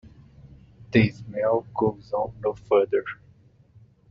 The 0.93 1.11
smell 1.11 1.67
goes 1.75 2.11
on 2.11 2.33
no 2.43 2.53
further. 2.55 3.03